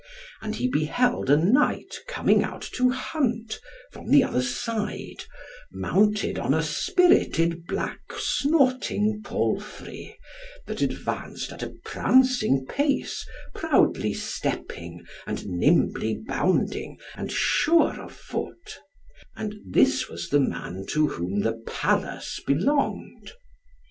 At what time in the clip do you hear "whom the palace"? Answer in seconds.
21.09-22.39